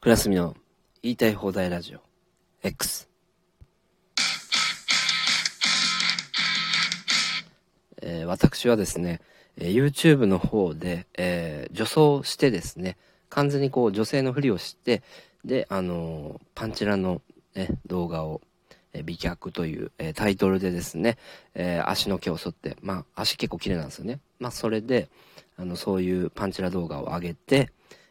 [0.00, 0.56] クラスミの
[1.02, 2.00] 言いたい放題ラジオ
[2.62, 3.06] X
[8.00, 9.20] えー、私はですね、
[9.58, 12.96] えー、YouTube の方で、えー、女装してですね、
[13.28, 15.02] 完全にこう女性のふりをして、
[15.44, 17.20] で、あの、パンチラの、
[17.54, 18.40] ね、動画を、
[18.94, 21.18] え美脚という、えタイトルでですね、
[21.54, 24.18] え足の毛を剃って、まあ足結構綺麗なんですよね。
[24.38, 25.10] まあそれで、
[25.58, 27.70] あの、そういうパンチラ動画を上げて、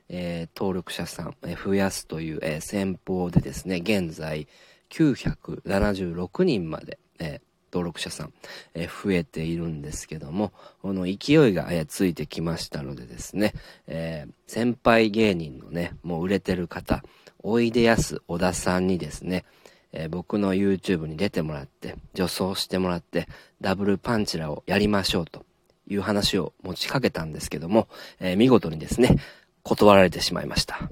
[0.09, 4.47] えー、登録者さん、えー、増やすという、えー、戦法でですね、現在
[4.89, 7.41] 976人まで、え、
[7.71, 8.33] 登録者さん、
[8.73, 13.53] え、増えているんですけども、この勢いが、え、ついてきましたのでですね、
[13.87, 17.03] え、先輩芸人のね、もう売れてる方、
[17.41, 19.45] おいでやす小田さんにですね、
[19.91, 23.27] えー、僕の YouTube に出てもらって、女装してもらって、
[23.61, 25.45] ダブルパンチラをやりましょうと
[25.87, 27.87] いう話を持ちかけたんですけども、
[28.19, 29.17] えー、見事にですね、
[29.63, 30.89] 断られてしまいました。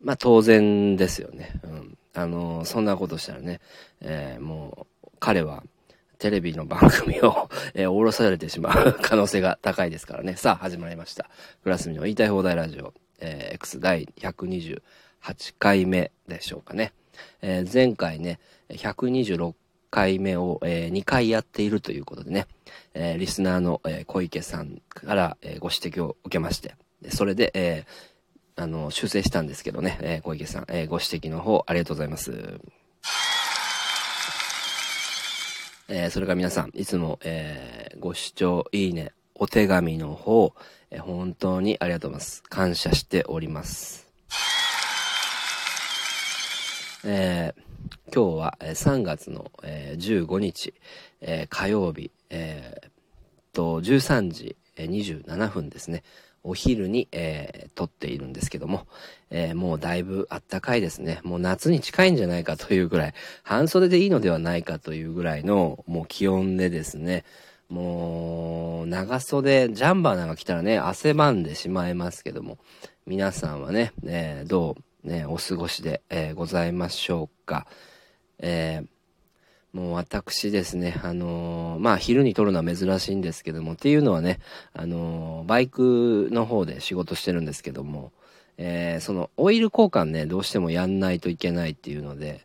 [0.00, 1.60] まあ当然ですよね。
[1.64, 1.98] うん。
[2.14, 3.60] あの、そんなことしたらね、
[4.00, 5.62] えー、もう彼は
[6.18, 10.36] テレビの番組を、えー、降ろされてしまう可能性が高いですからね。
[10.36, 11.30] さあ始まりました。
[11.62, 14.80] クラスミの言いたい放題ラジオ、えー、X 第128
[15.58, 16.92] 回目でしょうかね。
[17.40, 19.54] えー、前回ね、126
[19.90, 22.46] 回目を、えー、2回やっているということでね、
[22.94, 26.74] えー、リスナーの、えー、小池さんから、えー、ご指摘を受けまして、
[27.10, 32.60] それで、えー、あの、修正したんですけどね、えー、小池さん、えー、ご指摘の方、ありがとうございます。
[35.90, 40.52] えー、それから皆さん、いつも、えー、ご視聴、いいね、お手紙の方、
[40.90, 42.42] えー、本当にありがとうございます。
[42.42, 44.06] 感謝しております。
[47.04, 47.67] えー、
[48.14, 50.74] 今日は3月の15日、
[51.48, 52.88] 火曜日、えー、
[53.54, 56.02] と13時27分ですね。
[56.44, 58.86] お昼に、えー、撮っているんですけども、
[59.30, 61.20] えー、もうだいぶあったかいですね。
[61.24, 67.24] もう夏に近いんじゃないかというぐらい、半袖でいいのではないかというぐらいの、もう気温でですね、
[67.68, 72.58] もう、長袖、ジャンバーなんか着たらね、汗ばんでしまいますけども、
[73.06, 77.66] 皆さんはね、えー、どう、ね、お過ごしで、えー、ございましょうか。
[78.38, 84.38] えー、もう私ですね、あのー、まあ昼に撮るのは珍しいんですけども、っていうのはね、
[84.72, 88.12] あの、バイクの方で仕事してるんですけども、
[88.58, 92.42] え、そのオイル交換ね、どうしてもやんないといけないっていうので、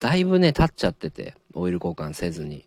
[0.00, 2.66] だいぶね、経っちゃってて、オイル交換せずに。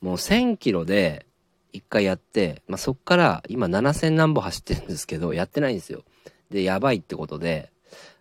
[0.00, 1.26] もう1000キロで
[1.72, 6.04] 1回やって、まあ、そっから今7000何歩走ってるんですけど、やってないんですよ。
[6.50, 7.70] で、やばいってことで、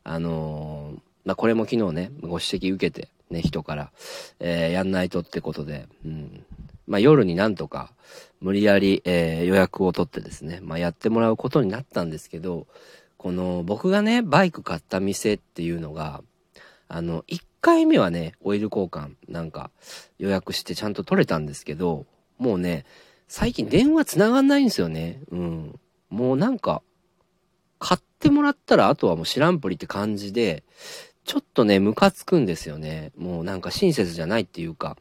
[0.03, 3.91] あのー、まあ、これも昨日ね、ご指摘受けて、ね、人から、
[4.39, 6.45] えー、やんないとってことで、うん。
[6.87, 7.91] まあ、夜になんとか、
[8.41, 12.67] 無理やり、えー、予約を取ってですね、まあ、やってもらうことになったんですけど、
[13.17, 16.23] この、僕がね、バイク買った店っていうのが、
[16.87, 19.69] あの、1回目はね、オイル交換なんか
[20.17, 22.05] 予約してちゃんと取れたんですけど、
[22.37, 22.85] もうね、
[23.27, 25.21] 最近電話繋がんないんですよね。
[25.29, 25.79] うん。
[26.09, 26.81] もうなんか、
[27.79, 30.63] 買ってもらったらあとはもう知らんぷりって感じで、
[31.25, 33.11] ちょっとね、ムカつくんですよね。
[33.17, 34.97] もうなんか親切じゃないっていうか、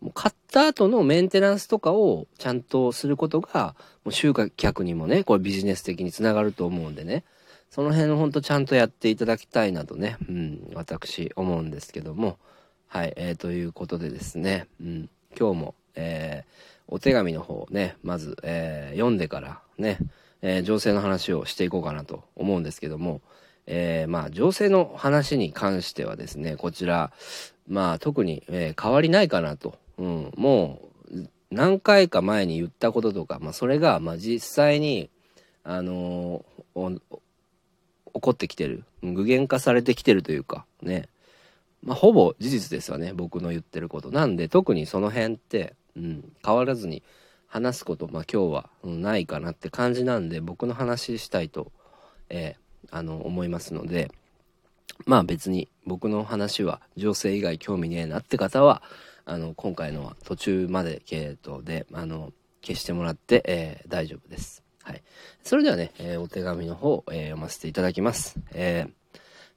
[0.00, 3.74] もう買った後のメンテナンスとかをちゃんとすることが、
[4.04, 7.24] もう集客にもね、これビジネス的につながると思うんでね、
[7.70, 12.38] その辺ほんとちゃんとやっていただきたいなとね、うん、私思うんですけども、
[12.86, 19.98] はい、えー、ということでですね、うん、今日も、えー、お手紙の方ね、まず、えー、読んでからね、
[20.42, 23.20] えー、情勢の話をしていこうかなと思うんですけども、
[23.66, 27.12] えー、まあ、情勢の話に関してはですね、こちら、
[27.68, 29.78] まあ、特に、えー、変わりないかなと。
[29.98, 30.80] うん、も
[31.12, 35.10] う、何回か前に言ったこととか、まあ、それが、まあ、実際に、
[35.64, 38.84] あのー、起こってきてる。
[39.02, 41.08] 具現化されてきてるというか、ね。
[41.82, 44.10] まあ、ほぼ事実ですよね、僕の言ってること。
[44.10, 47.02] なんで、特にその辺って、うん、変わらずに
[47.48, 51.72] 話すこと、まあ、今日は、ないかなって感じなんで、僕の話したいと、
[52.28, 54.10] えーあの、思いますので、
[55.06, 58.82] まあ別に僕の話は女性以外興味ねえなって方は、
[59.24, 64.64] あの、今回のは途中まで系統で、あの、消してもらって、えー、大丈夫です。
[64.82, 65.02] はい。
[65.42, 68.40] それではね、えー、お手紙の方、えー、読ませていただきます。
[68.52, 68.86] え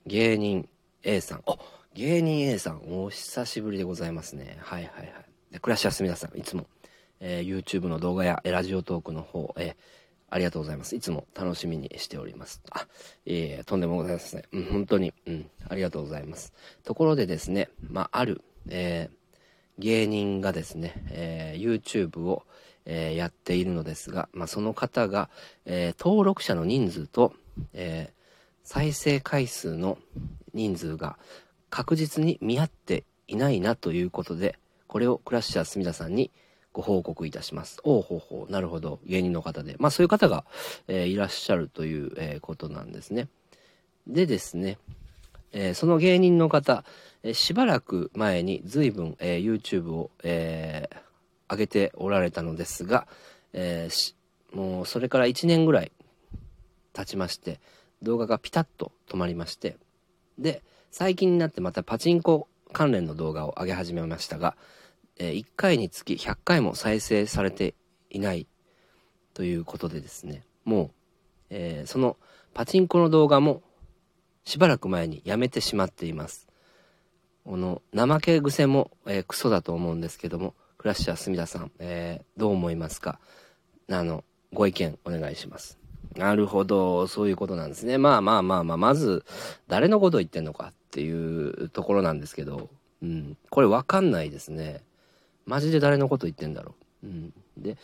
[0.06, 0.68] 芸人
[1.04, 1.44] A さん。
[1.46, 1.58] お
[1.94, 4.58] 芸人 A さん、お久しぶりでございますね。
[4.62, 5.14] はいはいはい。
[5.52, 6.68] で暮らしやすみなさん、いつも、
[7.22, 10.02] え YouTube の動画やラジオトークの方、えー
[10.32, 10.96] ありがとうございます。
[10.96, 12.62] いつも楽しみにしております。
[12.72, 12.88] あ、
[13.26, 14.44] ええとんでもございません。
[14.54, 16.54] うん、本当に、うん、ありがとうございます。
[16.86, 22.44] ところでですね、まあ、ある、えー、芸人がですね、えー、YouTube を、
[22.86, 25.30] えー、やっているのですが、まあ、その方が、
[25.66, 27.34] え登録者の人数と、
[27.74, 28.22] えー、
[28.64, 29.98] 再生回数の
[30.54, 31.18] 人数が
[31.70, 34.58] 確実に見合っていないなということで、
[34.88, 36.32] これをクラッシャー隅田さんに
[36.74, 37.80] ご報告いたします。
[37.84, 39.76] おうほうほう、なるほど、芸人の方で。
[39.80, 40.46] まあそういう方が、
[40.88, 43.28] えー、いらっしゃるという、えー、ことなんですね。
[44.08, 44.78] でですね、
[45.52, 46.84] えー、その芸人の方、
[47.24, 50.90] えしばらく前に随分、え YouTube を、え
[51.50, 53.06] 上げておられたのですが、
[53.54, 53.90] え
[54.54, 55.92] もうそれから1年ぐらい
[56.94, 57.60] 経ちまして、
[58.02, 59.78] 動画がピタッと止まりまして、
[60.40, 64.56] で、最近になってまたパチンコ関連の動画を上げ始めましたが、
[65.18, 67.76] え1回につき100回も再生されて
[68.10, 68.48] いない
[69.34, 70.92] ということでですね、もう、
[71.50, 72.18] えー、その
[72.54, 73.62] パチンコの動画も
[74.44, 76.48] しばらく前にやめてしまっています。
[77.46, 83.20] この怠け癖も、えー、クソだと思うんですけども、クラッシャー隅田さん、えー、どう思いますか？
[83.90, 84.24] あの、
[84.54, 85.80] ご意見お願いします。
[86.16, 87.98] なるほど、そういうことなんですね。
[87.98, 89.24] まあまあまあまあ、まず、
[89.68, 92.70] 誰のことを言ってんのかっていうところなんですけど、
[93.02, 94.84] うん、これわかんないですね。
[95.46, 97.08] マジで誰のこと言ってんだろう。
[97.08, 97.34] うん。
[97.58, 97.78] で、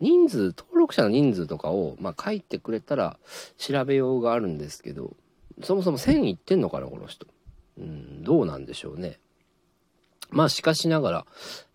[0.00, 3.18] 人数、登録者の人数とかを、まあ書いてくれたら
[3.56, 5.16] 調べようがあるんですけど、
[5.62, 7.26] そもそも1000いってんのかな、この人。
[7.78, 9.18] うん、どうなんでしょうね。
[10.30, 11.26] まあしかしながら、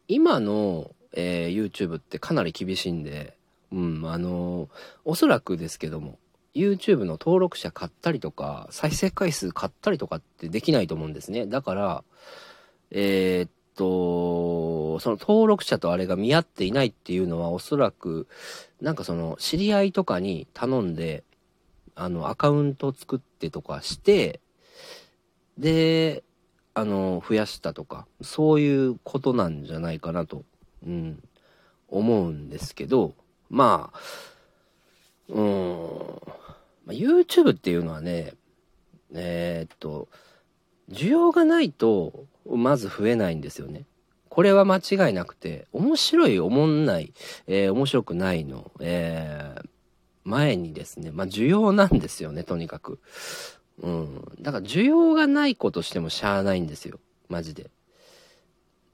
[0.07, 3.37] 今の、えー、YouTube ってかなり厳しいんで、
[3.71, 4.69] うん、あのー、
[5.05, 6.17] おそらくですけども、
[6.55, 11.45] YouTube の登録者買ったりとか、再生回数買ったりとかってできないと思うんですね。
[11.45, 12.03] だから、
[12.91, 18.27] えー、っと、その登録者とあれが見合っていないっていうのはおそらく、
[18.81, 21.23] なんかその知り合いとかに頼んで、
[21.95, 24.41] あの、アカウント作ってとかして、
[25.57, 26.23] で、
[26.73, 30.43] あの、増やしたとか、そういうことなんじゃないかなと、
[30.85, 31.23] うん、
[31.87, 33.13] 思うんですけど、
[33.49, 33.99] まあ、
[35.29, 36.21] うん、
[36.85, 38.33] ま、YouTube っていうのはね、
[39.13, 40.09] えー、っと、
[40.91, 42.25] 需要がないと、
[42.57, 43.85] まず増えないんですよね。
[44.29, 47.13] これは間違いなくて、面白い、おもんない、
[47.47, 49.65] えー、面白くないの、えー、
[50.23, 52.99] 前にですね、まあ、需要なんですよね、とにかく。
[53.81, 54.21] うん。
[54.39, 56.99] だから需要がないことしてもしゃあないんですよ。
[57.27, 57.69] マジで。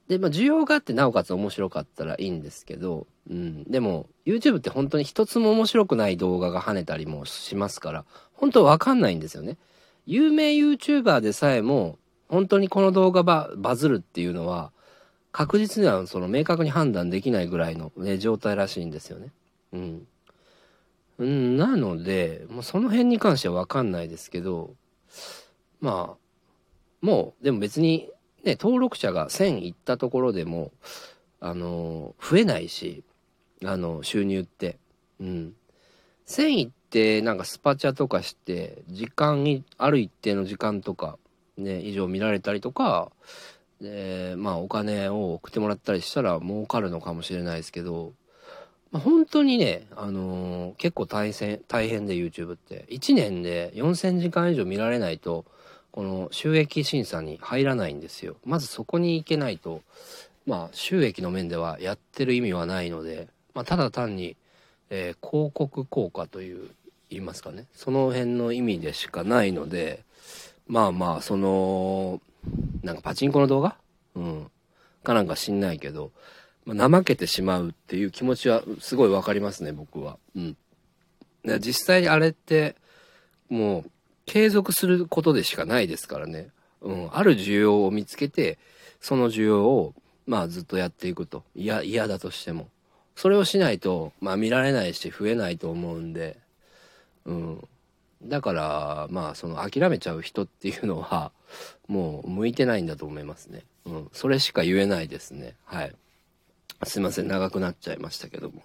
[0.07, 3.63] で、まあ、需要があってなおかつ面白かったらいいんですけど、うん。
[3.65, 9.57] でも、YouTube って本当に一つも面白くない動画が跳ねたりもしますから、本当わかんないんですよね。
[10.05, 14.71] 有名 YouTuber でさえも、本当にこの動画ババズるっていうのは、
[15.31, 19.31] 確実にはその明確に判断できないぐらいの、ね、状態らしいんですよね。
[19.73, 20.07] うん。
[21.57, 24.75] なので、もうその辺に関してはわかんないですけど、
[25.79, 26.17] まあ、
[27.01, 28.09] もう、でも別に、
[28.43, 30.71] ね、登録者が1000いったところでも、
[31.39, 33.03] あの、増えないし、
[33.63, 34.77] あの、収入って。
[35.19, 35.53] うん。
[36.27, 41.17] 1000いって、なんかスパチャとかして、時間に、ある一定の時間とか、
[41.57, 43.11] ね、以上見られたりとか、
[43.81, 48.13] で、まあお金を送ってもらったりしたら儲かるのかもしれないですけど、
[48.91, 52.85] まあ、本当にね、あのー、結構大変、大変で YouTube って。
[52.89, 55.43] 1年で4000時間以上見られないと、
[55.91, 58.37] この収益審査に入らないんですよ。
[58.45, 59.81] まずそこに行けないと、
[60.45, 64.37] まあ収益の面ではやってる意味はないので、まあただ単に、
[64.89, 66.69] えー、広告効果という、
[67.09, 67.65] 言いますかね。
[67.73, 70.03] その辺の意味でしかないので、
[70.67, 72.21] まあまあ、その、
[72.83, 73.75] なんかパチンコの動画？
[74.15, 74.51] うん。
[75.03, 76.11] かなんか知んないけど、
[76.65, 80.17] まあ、怠けてしまうっていう気持ちはすごいわかりますね、僕は。
[80.35, 80.57] うん。
[81.59, 82.75] 実際にあれって、
[83.49, 83.91] もう、
[84.25, 86.49] 継続することでしかないですからね。
[86.81, 87.09] うん。
[87.15, 88.57] ある需要を見つけて、
[88.99, 89.93] その需要を、
[90.25, 91.43] まあずっとやっていくと。
[91.55, 92.67] 嫌、嫌だとしても。
[93.15, 96.37] それをしないと、まあ見られないし増えないと思うんで、
[97.25, 97.67] うん。
[98.25, 101.31] だから、まあその諦めちゃう人っていうのは、
[101.87, 103.63] もう向いてないんだと思いますね。
[103.85, 104.09] うん。
[104.11, 105.55] それしか言えないですね。
[105.65, 105.95] はい。
[106.83, 108.63] すいません、長くなっちゃいましたけども。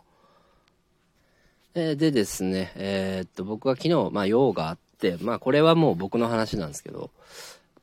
[1.74, 7.10] え、でですね、えー、っと、僕は昨日、まあ、用があって、まあ、これはもう僕の話なんですけど、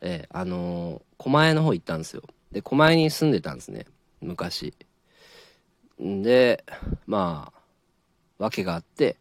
[0.02, 2.24] えー、あの、狛江の方行ったんですよ。
[2.52, 3.86] で、狛江に住んでたんですね、
[4.22, 4.74] 昔。
[6.00, 6.64] で、
[7.06, 7.52] ま
[8.40, 9.16] あ、わけがあって、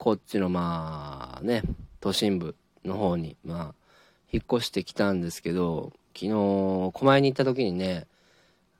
[0.00, 1.62] こっちの、まあ、ね、
[2.00, 3.74] 都心部の方に、まあ、
[4.32, 8.06] 引っ越してきたんですけど、昨日、狛江に行った時にね、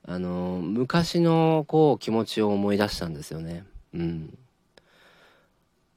[0.06, 3.66] あの昔のこう気持ちを思い出したんですよね。
[3.92, 4.38] うん。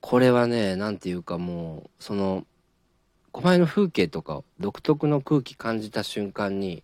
[0.02, 2.46] これはね何て言うかもうその
[3.32, 6.84] 狛江の風景とか独特の空気感じた瞬間に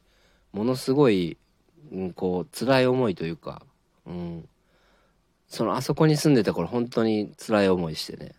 [0.54, 1.36] ものすごい、
[1.92, 3.64] うん、こう辛い思いというか、
[4.08, 4.48] うん、
[5.50, 8.36] そのあそこに住んでた頃本当に辛い思いしてね、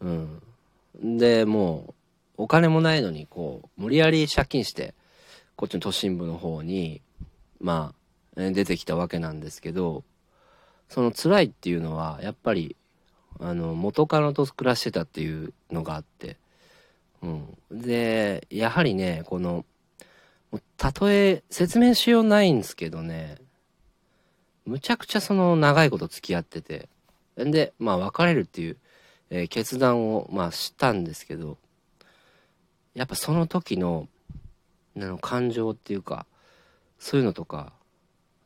[0.00, 1.94] うん、で、もう、
[2.38, 4.94] お金もないのに、こう、無理やり借金して、
[5.56, 7.00] こっちの都心部の方に、
[7.60, 7.94] ま
[8.36, 10.04] あ、出てきたわけなんですけど、
[10.88, 12.76] その辛いっていうのは、やっぱり、
[13.40, 16.36] あの、元カノと暮らしてたっていうのがあって、
[17.22, 17.58] うん。
[17.70, 19.64] で、やはりね、この、
[20.76, 23.36] たとえ説明しようないんですけどね、
[24.66, 26.88] むちゃくちゃその長いこと付き合ってて、
[27.42, 28.76] んで、まあ別れるっていう、
[29.30, 31.56] えー、決断を、まあしたんですけど、
[32.94, 34.08] やっぱその時の、
[34.96, 36.26] あの、感情っていうか、
[36.98, 37.72] そういうのとか、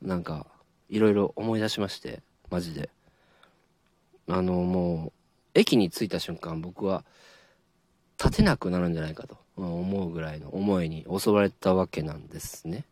[0.02, 0.46] なんか、
[0.88, 2.90] いろいろ思い出しまして、マジで。
[4.28, 5.12] あの、もう、
[5.54, 7.04] 駅に着いた瞬間、僕は、
[8.22, 12.84] 立てなくなるんじゃないかと思うぐらいの思いに襲われたわけなんですね。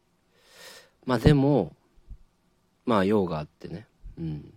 [1.05, 1.75] まあでも、
[2.89, 3.87] まあ用があってね、
[4.19, 4.55] うん。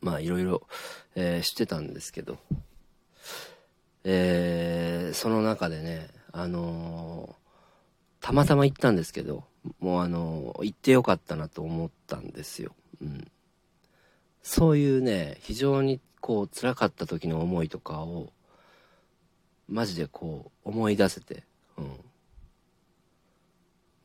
[0.00, 0.66] まあいろいろ、
[1.14, 2.36] えー、してたんですけど、
[4.02, 9.44] えー、その中でね、あのー、たまたま行ったんですけど、
[9.78, 12.74] もうあのー、行ってよかったなと思ったんですよ。
[13.00, 13.30] うん。
[14.42, 18.32] そういうね、非常にこう辛かった時の思いとかを、
[19.68, 21.44] マジでこう思い出せて、
[21.78, 22.00] うん。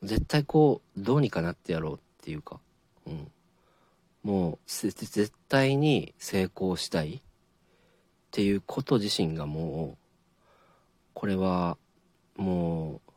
[0.04, 2.60] 絶対こう、どうにかなってやろうっていうか、
[3.06, 3.30] うん、
[4.22, 7.20] もう絶対に成功したいっ
[8.30, 10.02] ていうこと自身がもう
[11.14, 11.76] これは
[12.36, 13.12] もう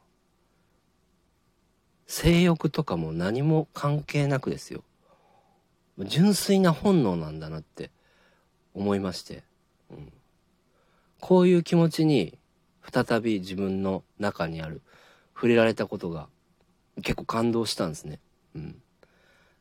[2.08, 4.84] 性欲とかも何も関係なくですよ。
[6.00, 7.90] 純粋な本能なんだなって
[8.74, 9.44] 思いまして、
[9.90, 10.12] うん、
[11.22, 12.38] こういう気持ちに
[12.92, 14.82] 再び自分の中にある
[15.34, 16.28] 触れられたことが
[16.98, 18.20] 結構感動したんですね。
[18.56, 18.82] うん。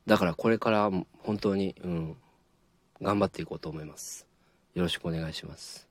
[0.07, 2.17] だからこれから本当に、うん、
[3.01, 4.27] 頑張っていこうと思います。
[4.75, 5.89] よろしくお願いします。